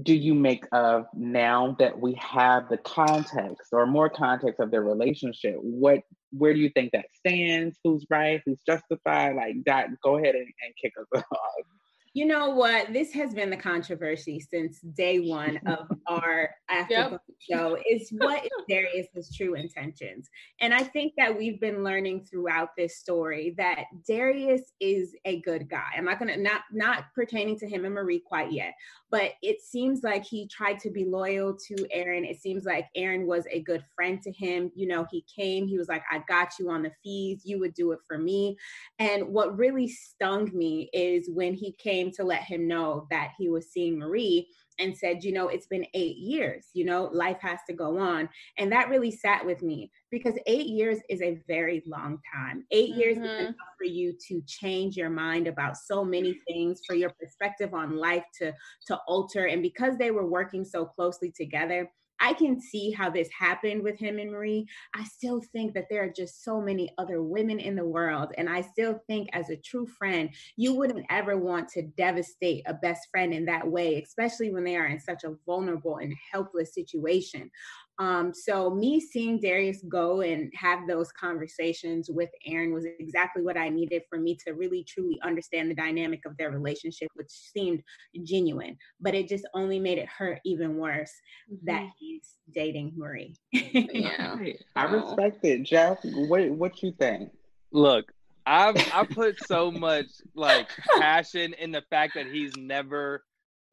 [0.01, 4.83] do you make of now that we have the context or more context of their
[4.83, 5.57] relationship?
[5.61, 7.79] What where do you think that stands?
[7.85, 8.41] Who's right?
[8.47, 9.37] Who's justified?
[9.37, 11.67] Like that, go ahead and, and kick us off.
[12.15, 12.93] You know what?
[12.93, 17.21] This has been the controversy since day one of our after yep.
[17.39, 17.79] show.
[17.91, 20.29] Is what is Darius's true intentions?
[20.61, 25.71] And I think that we've been learning throughout this story that Darius is a good
[25.71, 25.89] guy.
[25.97, 28.75] I'm not gonna not not pertaining to him and Marie quite yet,
[29.11, 32.25] but it seems like he tried to be loyal to Aaron.
[32.25, 34.73] It seems like Aaron was a good friend to him.
[34.75, 37.75] You know, he came, he was like, I got you on the fees, you would
[37.75, 38.57] do it for me.
[38.99, 43.49] And what really stung me is when he came to let him know that he
[43.49, 47.61] was seeing Marie and said, you know, it's been eight years, you know, life has
[47.69, 48.29] to go on.
[48.59, 52.65] And that really sat with me because eight years is a very long time.
[52.71, 53.01] 8 mm-hmm.
[53.01, 53.41] years is mm-hmm.
[53.41, 57.97] enough for you to change your mind about so many things, for your perspective on
[57.97, 58.53] life to,
[58.87, 59.47] to alter.
[59.47, 61.91] And because they were working so closely together,
[62.23, 64.67] I can see how this happened with him and Marie.
[64.95, 68.33] I still think that there are just so many other women in the world.
[68.39, 72.75] And I still think, as a true friend, you wouldn't ever want to devastate a
[72.75, 76.73] best friend in that way, especially when they are in such a vulnerable and helpless
[76.73, 77.51] situation.
[77.99, 83.57] Um, so me seeing Darius go and have those conversations with Aaron was exactly what
[83.57, 87.83] I needed for me to really truly understand the dynamic of their relationship, which seemed
[88.25, 88.77] genuine.
[89.01, 91.13] But it just only made it hurt even worse
[91.53, 91.67] mm-hmm.
[91.67, 93.35] that he's dating Marie.
[93.53, 94.37] yeah,
[94.77, 95.99] I respect it, Jeff.
[96.05, 97.31] What what you think?
[97.73, 98.13] Look,
[98.47, 103.25] I've I put so much like passion in the fact that he's never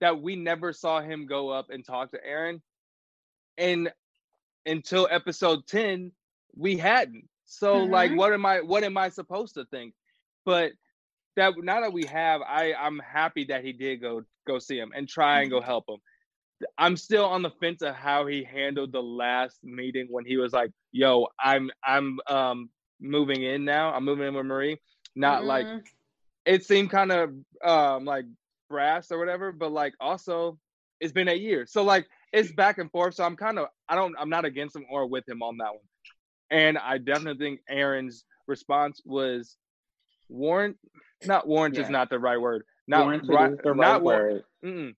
[0.01, 2.61] that we never saw him go up and talk to Aaron.
[3.57, 3.91] And
[4.65, 6.11] until episode 10
[6.55, 7.91] we hadn't so mm-hmm.
[7.91, 9.93] like what am i what am i supposed to think
[10.45, 10.71] but
[11.35, 14.91] that now that we have i i'm happy that he did go go see him
[14.95, 15.65] and try and go mm-hmm.
[15.65, 15.97] help him
[16.77, 20.53] i'm still on the fence of how he handled the last meeting when he was
[20.53, 22.69] like yo i'm i'm um
[22.99, 24.77] moving in now i'm moving in with marie
[25.15, 25.47] not mm-hmm.
[25.47, 25.67] like
[26.45, 27.31] it seemed kind of
[27.63, 28.25] um like
[28.69, 30.57] brass or whatever but like also
[30.99, 33.15] it's been a year so like it's back and forth.
[33.15, 35.71] So I'm kind of I don't I'm not against him or with him on that
[35.71, 35.83] one.
[36.51, 39.57] And I definitely think Aaron's response was
[40.29, 40.77] warrant
[41.25, 41.81] not warrant yeah.
[41.81, 42.63] is not the right word.
[42.87, 44.43] Not warranted right, the right not word.
[44.63, 44.91] War-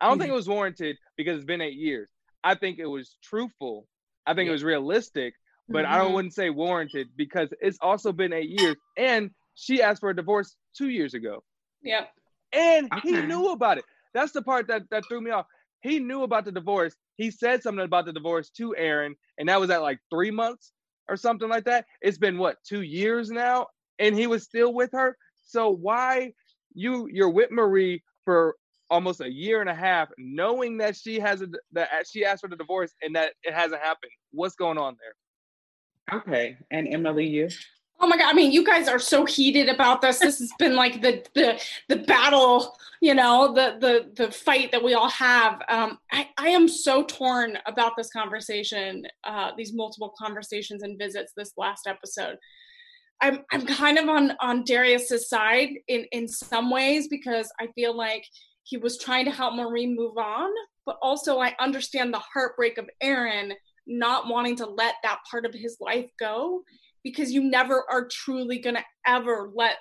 [0.00, 2.10] I don't think it was warranted because it's been eight years.
[2.44, 3.86] I think it was truthful.
[4.26, 4.50] I think yeah.
[4.50, 5.34] it was realistic,
[5.68, 5.92] but mm-hmm.
[5.92, 6.14] I don't mm-hmm.
[6.14, 8.76] wouldn't say warranted because it's also been eight years.
[8.96, 11.42] And she asked for a divorce two years ago.
[11.82, 12.10] Yep.
[12.52, 13.08] And okay.
[13.08, 13.84] he knew about it.
[14.14, 15.46] That's the part that, that threw me off.
[15.80, 16.94] He knew about the divorce.
[17.16, 20.72] He said something about the divorce to Aaron, and that was at like three months
[21.08, 21.86] or something like that.
[22.00, 23.66] It's been what two years now,
[23.98, 25.16] and he was still with her.
[25.44, 26.32] So why
[26.74, 28.56] you you're with Marie for
[28.90, 32.48] almost a year and a half, knowing that she has a that she asked for
[32.48, 34.12] the divorce and that it hasn't happened?
[34.32, 36.18] What's going on there?
[36.20, 37.48] Okay, and Emily, you.
[37.98, 38.28] Oh my god!
[38.28, 40.18] I mean, you guys are so heated about this.
[40.18, 44.84] This has been like the the the battle, you know, the the the fight that
[44.84, 45.62] we all have.
[45.68, 51.32] Um, I I am so torn about this conversation, uh, these multiple conversations and visits
[51.36, 52.36] this last episode.
[53.22, 57.96] I'm I'm kind of on on Darius's side in in some ways because I feel
[57.96, 58.24] like
[58.66, 60.50] he was trying to help Marie move on,
[60.84, 63.52] but also I understand the heartbreak of Aaron
[63.86, 66.62] not wanting to let that part of his life go
[67.04, 69.76] because you never are truly going to ever let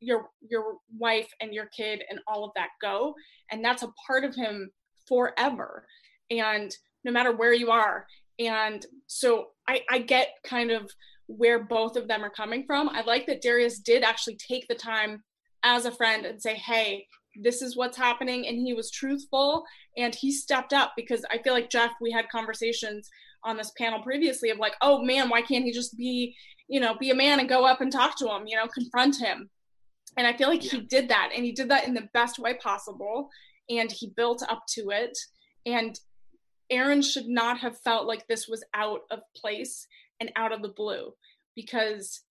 [0.00, 3.14] your your wife and your kid and all of that go.
[3.50, 4.70] And that's a part of him
[5.08, 5.86] forever.
[6.30, 6.70] And
[7.04, 8.06] no matter where you are
[8.38, 10.90] and so i i get kind of
[11.26, 12.88] where both of them are coming from.
[12.88, 15.22] I like that darius did actually take the time
[15.62, 19.64] as a friend and say hey this is what's happening and he was truthful
[19.96, 23.08] and he stepped up because i feel like jeff we had conversations
[23.44, 26.34] on this panel previously of like oh man why can't he just be
[26.68, 29.16] you know be a man and go up and talk to him you know confront
[29.16, 29.48] him
[30.18, 30.80] and I feel like yeah.
[30.80, 33.30] he did that and he did that in the best way possible
[33.70, 35.16] and he built up to it.
[35.64, 35.98] And
[36.70, 39.86] Aaron should not have felt like this was out of place
[40.20, 41.12] and out of the blue
[41.54, 42.22] because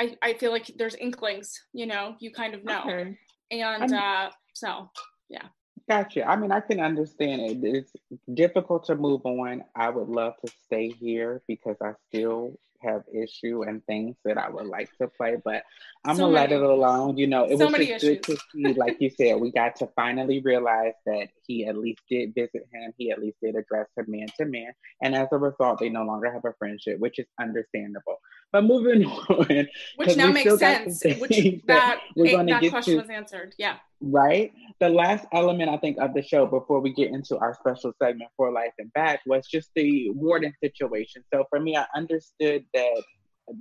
[0.00, 2.80] I, I feel like there's inklings, you know, you kind of know.
[2.80, 3.18] Okay.
[3.50, 4.90] And uh, so,
[5.28, 5.46] yeah.
[5.88, 6.28] Gotcha.
[6.28, 7.58] I mean, I can understand it.
[7.62, 7.92] It's
[8.34, 9.62] difficult to move on.
[9.74, 14.48] I would love to stay here because I still have issue and things that I
[14.48, 15.62] would like to play, but
[16.04, 16.54] I'm so gonna many.
[16.54, 17.16] let it alone.
[17.16, 18.00] You know, it so was just issues.
[18.00, 22.02] good to see, like you said, we got to finally realize that he at least
[22.10, 22.92] did visit him.
[22.96, 26.04] He at least did address him man to man, and as a result, they no
[26.04, 28.18] longer have a friendship, which is understandable.
[28.52, 31.02] But moving on, which now makes sense.
[31.04, 33.54] Which that, that we're going to get question to, was answered.
[33.58, 33.76] Yeah.
[34.00, 34.52] Right.
[34.78, 38.30] The last element I think of the show before we get into our special segment
[38.36, 41.24] for life and back was just the warden situation.
[41.32, 43.02] So for me, I understood that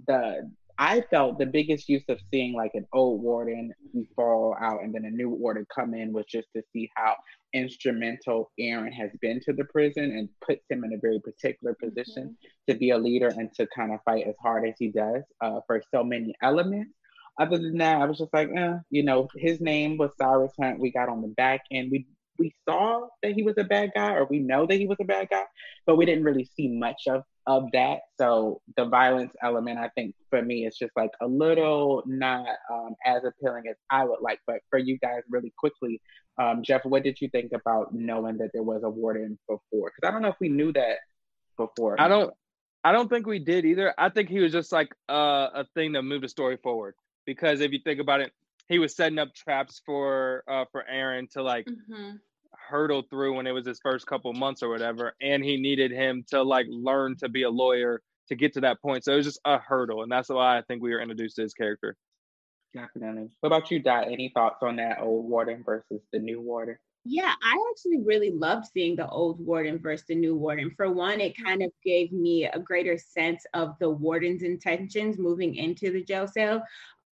[0.07, 3.73] the I felt the biggest use of seeing like an old warden
[4.15, 7.15] fall out and then a new warden come in was just to see how
[7.53, 12.23] instrumental Aaron has been to the prison and puts him in a very particular position
[12.23, 12.71] mm-hmm.
[12.71, 15.61] to be a leader and to kind of fight as hard as he does uh,
[15.65, 16.91] for so many elements.
[17.39, 20.79] Other than that, I was just like, eh, you know, his name was Cyrus Hunt.
[20.79, 21.91] We got on the back end.
[21.91, 24.97] We we saw that he was a bad guy, or we know that he was
[24.99, 25.43] a bad guy,
[25.85, 27.99] but we didn't really see much of of that.
[28.17, 32.95] So the violence element, I think for me, is just like a little not um,
[33.05, 34.39] as appealing as I would like.
[34.47, 36.01] But for you guys, really quickly,
[36.37, 39.91] um, Jeff, what did you think about knowing that there was a warden before?
[39.95, 40.97] Because I don't know if we knew that
[41.57, 41.99] before.
[41.99, 42.33] I don't.
[42.83, 43.95] I don't think we did either.
[43.97, 46.93] I think he was just like uh, a thing to move the story forward.
[47.25, 48.31] Because if you think about it,
[48.67, 52.15] he was setting up traps for uh, for Aaron to like mm-hmm.
[52.51, 56.23] hurdle through when it was his first couple months or whatever and he needed him
[56.29, 59.03] to like learn to be a lawyer to get to that point.
[59.03, 61.43] So it was just a hurdle and that's why i think we were introduced to
[61.43, 61.95] his character.
[62.73, 63.29] Definitely.
[63.39, 64.11] What about you dot?
[64.11, 66.77] Any thoughts on that old warden versus the new warden?
[67.07, 70.71] Yeah, I actually really loved seeing the old warden versus the new warden.
[70.75, 75.53] For one, it kind of gave me a greater sense of the warden's intentions moving
[75.53, 76.63] into the jail cell.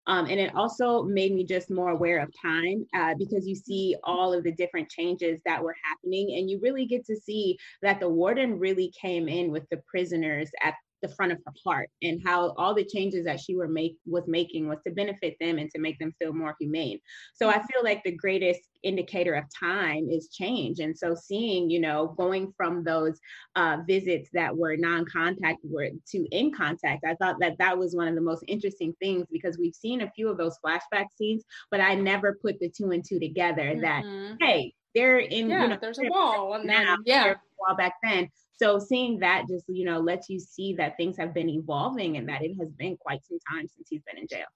[0.06, 3.96] Um, and it also made me just more aware of time uh, because you see
[4.04, 6.36] all of the different changes that were happening.
[6.36, 10.50] And you really get to see that the warden really came in with the prisoners
[10.62, 13.96] at the front of her heart and how all the changes that she were make
[14.06, 16.98] was making was to benefit them and to make them feel more humane.
[17.34, 20.80] So I feel like the greatest indicator of time is change.
[20.80, 23.18] And so seeing, you know, going from those
[23.56, 28.08] uh, visits that were non-contact were to in contact, I thought that that was one
[28.08, 31.80] of the most interesting things because we've seen a few of those flashback scenes, but
[31.80, 33.80] I never put the two and two together mm-hmm.
[33.80, 37.94] that, hey, they're in, yeah, you know, there's a wall and now, yeah, wall back
[38.02, 38.28] then.
[38.56, 42.28] So seeing that just, you know, lets you see that things have been evolving and
[42.28, 44.46] that it has been quite some time since he's been in jail.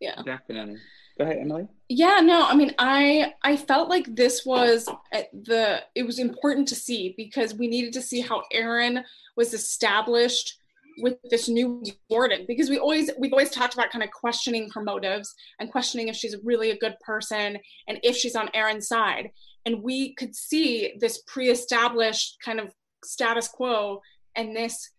[0.00, 0.20] Yeah.
[0.24, 0.78] Definitely.
[1.16, 1.68] Go ahead, Emily.
[1.88, 6.66] Yeah, no, I mean, I I felt like this was eh, the it was important
[6.68, 9.04] to see because we needed to see how Aaron
[9.36, 10.58] was established
[10.98, 14.82] with this new warden because we always we've always talked about kind of questioning her
[14.82, 19.30] motives and questioning if she's really a good person and if she's on Aaron's side
[19.66, 22.72] and we could see this pre-established kind of
[23.04, 24.00] status quo
[24.36, 24.90] and this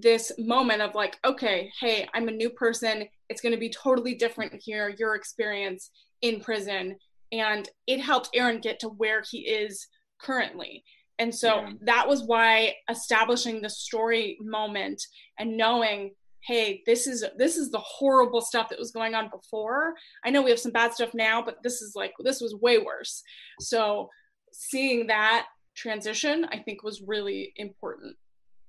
[0.00, 3.06] this moment of like okay hey i'm a new person.
[3.28, 5.90] It's going to be totally different here your experience
[6.22, 6.96] in prison.
[7.32, 9.86] And it helped aaron get to where he is
[10.20, 10.84] currently.
[11.18, 11.72] And so yeah.
[11.82, 15.02] that was why establishing the story moment
[15.38, 19.94] and knowing hey this is this is the horrible stuff that was going on before.
[20.24, 22.78] I know we have some bad stuff now but this is like this was way
[22.78, 23.22] worse.
[23.60, 24.08] So
[24.52, 28.16] seeing that transition, I think was really important.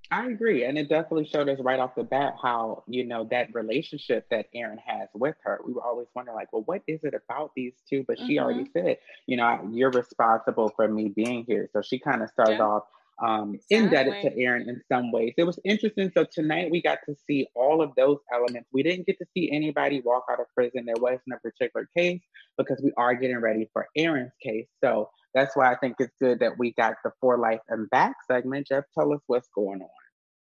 [0.10, 0.64] I agree.
[0.64, 4.46] And it definitely showed us right off the bat how, you know, that relationship that
[4.54, 5.60] Aaron has with her.
[5.66, 8.06] We were always wondering, like, well, what is it about these two?
[8.08, 8.44] But she mm-hmm.
[8.44, 11.70] already said, you know, you're responsible for me being here.
[11.74, 12.66] So she kind of started yeah.
[12.66, 12.84] off
[13.26, 13.78] um, exactly.
[13.78, 15.34] indebted to Aaron in some ways.
[15.38, 16.12] It was interesting.
[16.14, 18.70] So tonight we got to see all of those elements.
[18.72, 20.86] We didn't get to see anybody walk out of prison.
[20.86, 22.22] There wasn't a particular case
[22.58, 24.68] because we are getting ready for Aaron's case.
[24.84, 28.16] So that's why I think it's good that we got the For Life and Back
[28.30, 28.68] segment.
[28.68, 29.90] Jeff, tell us what's going on.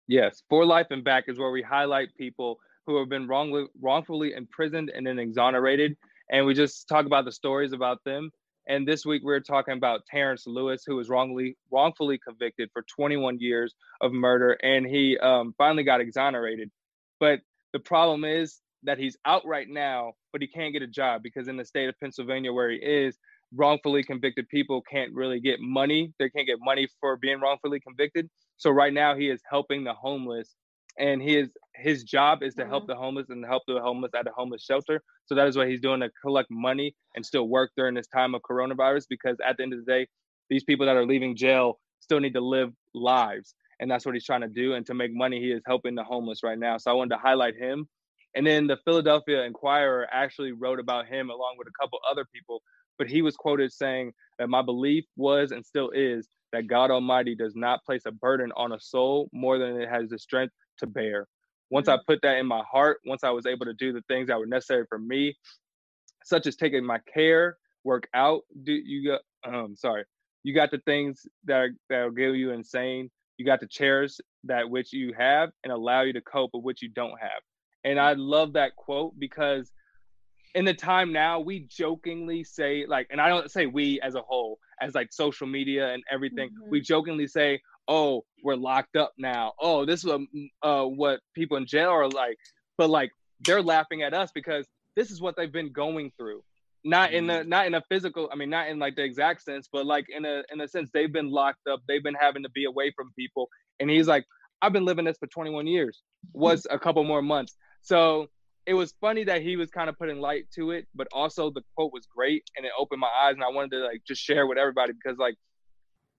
[0.08, 4.34] Yes, For Life and Back is where we highlight people who have been wrongly, wrongfully
[4.34, 5.96] imprisoned and then exonerated.
[6.30, 8.32] and we just talk about the stories about them.
[8.68, 13.40] And this week we're talking about Terrence Lewis, who was wrongly wrongfully convicted for 21
[13.40, 16.72] years of murder, and he um, finally got exonerated.
[17.20, 17.42] But
[17.74, 21.48] the problem is that he's out right now, but he can't get a job because
[21.48, 23.18] in the state of Pennsylvania where he is,
[23.56, 26.14] wrongfully convicted people can't really get money.
[26.20, 28.30] They can't get money for being wrongfully convicted.
[28.58, 30.56] So right now he is helping the homeless
[31.00, 32.92] and his his job is to help mm-hmm.
[32.92, 35.02] the homeless and help the homeless at a homeless shelter.
[35.26, 38.36] So that is what he's doing to collect money and still work during this time
[38.36, 40.08] of coronavirus because at the end of the day,
[40.50, 43.56] these people that are leaving jail still need to live lives.
[43.80, 44.76] And that's what he's trying to do.
[44.76, 46.78] And to make money, he is helping the homeless right now.
[46.78, 47.88] So I wanted to highlight him.
[48.36, 52.62] And then the Philadelphia Inquirer actually wrote about him along with a couple other people.
[52.98, 57.36] But he was quoted saying that my belief was and still is that God Almighty
[57.36, 60.88] does not place a burden on a soul more than it has the strength to
[60.88, 61.28] bear.
[61.70, 62.06] Once I mm.
[62.08, 64.46] put that in my heart, once I was able to do the things that were
[64.46, 65.36] necessary for me,
[66.24, 70.06] such as taking my care, work out, do you got um sorry,
[70.44, 73.10] you got the things that are, that'll give you insane.
[73.38, 76.82] You got to cherish that which you have and allow you to cope with what
[76.82, 77.42] you don't have.
[77.84, 79.72] And I love that quote because
[80.56, 84.22] in the time now, we jokingly say like, and I don't say we as a
[84.22, 86.50] whole, as like social media and everything.
[86.50, 86.70] Mm-hmm.
[86.72, 89.54] We jokingly say, "Oh, we're locked up now.
[89.60, 90.22] Oh, this is what
[90.64, 92.38] uh, what people in jail are like."
[92.78, 96.44] But like, they're laughing at us because this is what they've been going through.
[96.86, 97.50] Not in the mm-hmm.
[97.50, 100.26] not in a physical, I mean, not in like the exact sense, but like in
[100.26, 101.82] a in a sense, they've been locked up.
[101.88, 103.48] They've been having to be away from people,
[103.80, 104.26] and he's like,
[104.62, 106.02] "I've been living this for 21 years.
[106.34, 108.28] Was a couple more months." So
[108.66, 111.62] it was funny that he was kind of putting light to it, but also the
[111.76, 114.48] quote was great and it opened my eyes and I wanted to like just share
[114.48, 115.36] with everybody because like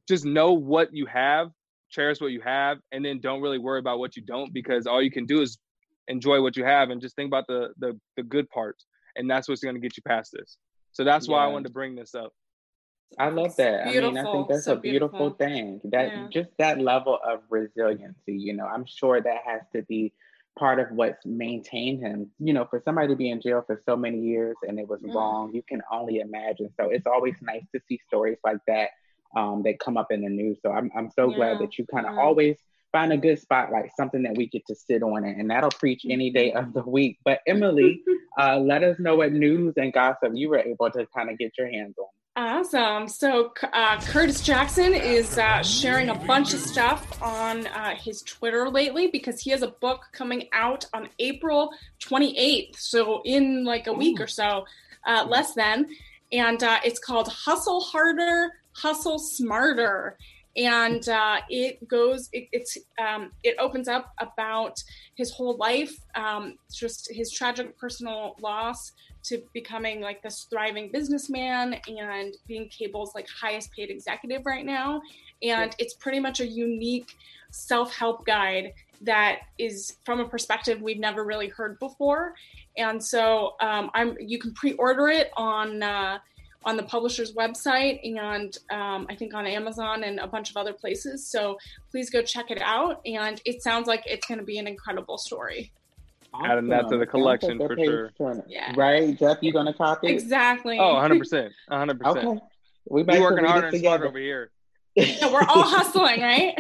[0.06, 1.50] just know what you have,
[1.90, 5.02] cherish what you have, and then don't really worry about what you don't because all
[5.02, 5.58] you can do is
[6.08, 8.84] enjoy what you have and just think about the the, the good parts.
[9.16, 10.58] And that's what's gonna get you past this.
[10.92, 11.34] So that's yeah.
[11.34, 12.32] why I wanted to bring this up.
[13.18, 13.86] I love that.
[13.86, 15.80] I mean, I think that's so a beautiful, beautiful, thing.
[15.84, 16.26] That yeah.
[16.32, 20.12] just that level of resiliency, you know, I'm sure that has to be
[20.58, 22.30] part of what's maintained him.
[22.38, 25.00] You know, for somebody to be in jail for so many years and it was
[25.00, 25.14] mm.
[25.14, 26.70] wrong, you can only imagine.
[26.80, 28.90] So it's always nice to see stories like that
[29.36, 30.58] um, that come up in the news.
[30.62, 31.36] So I'm I'm so yeah.
[31.36, 32.20] glad that you kind of yeah.
[32.20, 32.56] always
[32.92, 35.70] find a good spot, like something that we get to sit on, and, and that'll
[35.70, 37.18] preach any day of the week.
[37.24, 38.00] But Emily,
[38.38, 41.58] uh, let us know what news and gossip you were able to kind of get
[41.58, 42.06] your hands on.
[42.36, 43.06] Awesome.
[43.06, 48.68] So uh, Curtis Jackson is uh, sharing a bunch of stuff on uh, his Twitter
[48.68, 51.70] lately because he has a book coming out on April
[52.00, 52.76] 28th.
[52.76, 54.64] So in like a week or so,
[55.06, 55.86] uh, less than.
[56.32, 60.18] And uh, it's called Hustle Harder, Hustle Smarter.
[60.56, 64.82] And uh, it goes, it, it's, um, it opens up about
[65.14, 68.90] his whole life, um, just his tragic personal loss,
[69.24, 75.00] to becoming like this thriving businessman and being cable's like highest paid executive right now
[75.42, 77.16] and it's pretty much a unique
[77.50, 82.34] self-help guide that is from a perspective we've never really heard before
[82.76, 86.18] and so um, i'm you can pre-order it on uh,
[86.64, 90.72] on the publisher's website and um, I think on Amazon and a bunch of other
[90.72, 91.26] places.
[91.26, 91.58] So
[91.90, 93.00] please go check it out.
[93.04, 95.72] And it sounds like it's going to be an incredible story.
[96.34, 96.50] Awesome.
[96.50, 98.10] Adding that to the collection for sure.
[98.48, 98.72] Yeah.
[98.76, 100.08] Right, Jeff, you gonna copy?
[100.08, 100.78] Exactly.
[100.80, 102.26] Oh, 100 percent, 100 percent.
[102.26, 102.40] Okay,
[102.90, 104.50] we are working hard and smart over here.
[104.94, 106.54] Yeah, we're all hustling, right?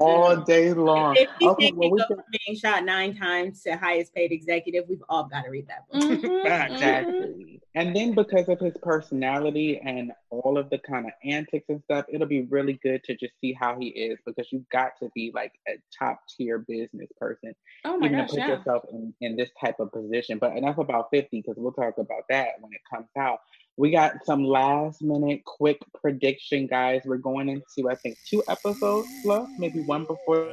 [0.00, 1.16] all day long.
[1.16, 2.16] If we okay, well, we can...
[2.46, 6.02] being shot nine times to highest paid executive, we've all got to read that book.
[6.02, 7.14] Mm-hmm, exactly.
[7.14, 7.56] Mm-hmm.
[7.74, 12.06] And then because of his personality and all of the kind of antics and stuff,
[12.08, 15.30] it'll be really good to just see how he is because you've got to be
[15.34, 18.56] like a top tier business person, oh my even gosh, to put yeah.
[18.56, 20.38] yourself in, in this type of position.
[20.38, 23.40] But enough about 50 because we'll talk about that when it comes out.
[23.78, 27.02] We got some last minute quick prediction, guys.
[27.04, 30.46] We're going into, I think, two episodes left, maybe one before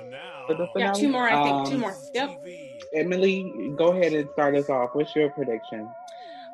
[0.49, 0.75] the finale.
[0.75, 1.55] Yeah, two more, I think.
[1.55, 1.95] Um, two more.
[2.13, 2.45] Yep.
[2.93, 4.89] Emily, go ahead and start us off.
[4.93, 5.89] What's your prediction?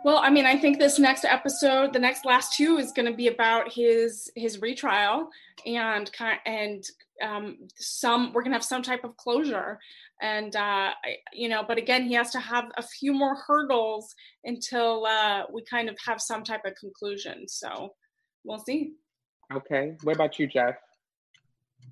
[0.05, 3.15] Well, I mean, I think this next episode, the next last two, is going to
[3.15, 5.29] be about his his retrial
[5.65, 6.09] and
[6.45, 6.83] and
[7.21, 9.77] um, some we're going to have some type of closure,
[10.21, 10.91] and uh,
[11.33, 15.63] you know, but again, he has to have a few more hurdles until uh, we
[15.63, 17.47] kind of have some type of conclusion.
[17.47, 17.93] So
[18.45, 18.93] we'll see.
[19.53, 20.75] Okay, what about you, Jeff?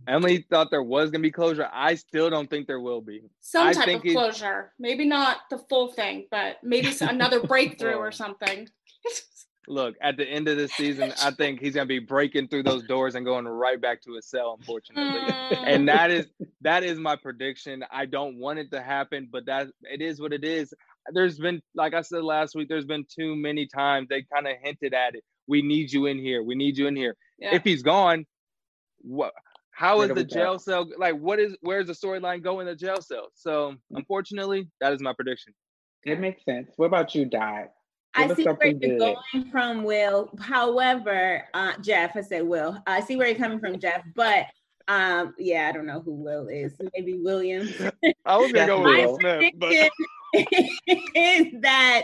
[0.08, 1.70] Emily thought there was gonna be closure.
[1.72, 3.22] I still don't think there will be.
[3.42, 4.74] Some I type of closure.
[4.80, 8.68] Maybe not the full thing, but maybe another breakthrough or something.
[9.70, 12.84] Look, at the end of the season, I think he's gonna be breaking through those
[12.84, 15.20] doors and going right back to his cell, unfortunately.
[15.20, 15.64] Mm.
[15.66, 16.28] And that is
[16.62, 17.84] that is my prediction.
[17.92, 20.74] I don't want it to happen, but that it is what it is.
[21.14, 24.54] there's been like I said last week, there's been too many times they kind of
[24.62, 25.24] hinted at it.
[25.48, 26.44] We need you in here.
[26.44, 27.18] We need you in here.
[27.38, 27.56] Yeah.
[27.56, 28.26] If he's gone,
[29.02, 29.34] what?
[29.78, 30.58] How is the jail go?
[30.58, 31.14] cell like?
[31.20, 33.28] What is where's the storyline going in the jail cell?
[33.36, 35.54] So unfortunately, that is my prediction.
[36.04, 36.72] It makes sense.
[36.78, 37.70] What about you, Dot?
[38.16, 39.00] I see where you're good.
[39.34, 40.32] going from, Will.
[40.40, 42.82] However, uh, Jeff, I said Will.
[42.88, 44.02] I see where you're coming from, Jeff.
[44.16, 44.48] But
[44.88, 46.74] um, yeah, I don't know who Will is.
[46.96, 47.72] Maybe Williams.
[48.26, 49.92] I was gonna go with Will Smith, but
[50.38, 52.04] is that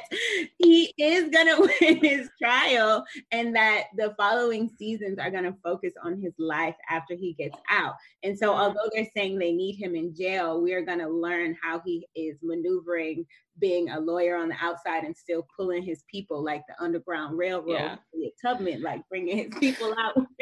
[0.57, 5.55] he is going to win his trial and that the following seasons are going to
[5.63, 7.95] focus on his life after he gets out.
[8.23, 8.61] And so, mm-hmm.
[8.61, 12.07] although they're saying they need him in jail, we are going to learn how he
[12.15, 13.25] is maneuvering
[13.59, 17.99] being a lawyer on the outside and still pulling his people like the Underground Railroad,
[18.13, 18.29] yeah.
[18.41, 20.15] Tubman, like bringing his people out.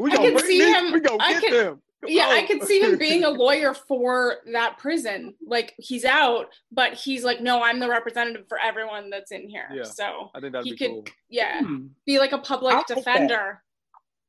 [0.00, 0.92] we I can see him.
[0.92, 2.28] We go get can, them yeah.
[2.28, 5.34] I could see him being a lawyer for that prison.
[5.46, 9.68] Like he's out, but he's like, no, I'm the representative for everyone that's in here.
[9.72, 11.04] Yeah, so I think that'd he be could, cool.
[11.28, 11.86] yeah, hmm.
[12.06, 13.62] be like a public I'll defender.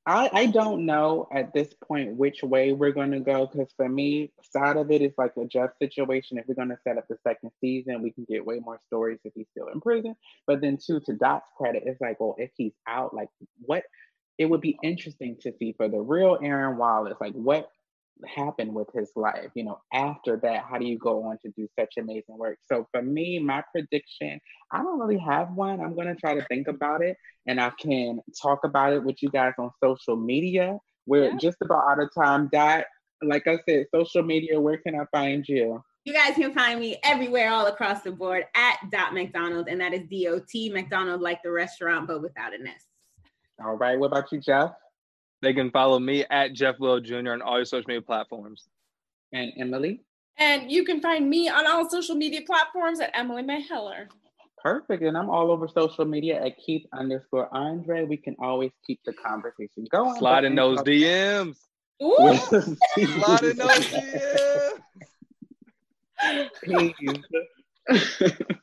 [0.06, 3.88] I, I don't know at this point which way we're going to go because for
[3.88, 6.38] me, side of it is like a Jeff situation.
[6.38, 9.20] If we're going to set up the second season, we can get way more stories
[9.24, 10.16] if he's still in prison.
[10.46, 13.30] But then, two, to Dot's credit, it's like, well, if he's out, like
[13.62, 13.84] what
[14.38, 17.70] it would be interesting to see for the real Aaron Wallace, like what
[18.36, 19.50] happened with his life.
[19.56, 22.58] You know, after that, how do you go on to do such amazing work?
[22.68, 24.40] So for me, my prediction,
[24.72, 25.82] I don't really have one.
[25.82, 27.18] I'm gonna try to think about it
[27.48, 30.78] and I can talk about it with you guys on social media.
[31.06, 31.38] We're yeah.
[31.38, 32.50] just about out of time.
[32.52, 32.86] Dot,
[33.22, 35.84] like I said, social media, where can I find you?
[36.06, 39.94] You guys can find me everywhere, all across the board at Dot McDonald, and that
[39.94, 42.86] is D O T McDonald, like the restaurant, but without an S.
[43.64, 43.98] All right.
[43.98, 44.72] What about you, Jeff?
[45.42, 47.32] They can follow me at Jeff Will Jr.
[47.32, 48.64] on all your social media platforms.
[49.34, 50.02] And Emily?
[50.38, 54.08] And you can find me on all social media platforms at Emily May Heller.
[54.58, 55.04] Perfect.
[55.04, 58.06] And I'm all over social media at Keith underscore Andre.
[58.06, 60.18] We can always keep the conversation going.
[60.18, 61.58] Slide in those DMs.
[62.00, 64.80] Slide in those DMs.
[66.64, 66.94] Please.